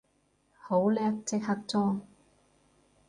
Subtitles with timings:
[0.59, 2.01] 好叻，即刻裝